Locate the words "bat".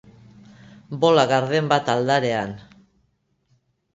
1.75-1.91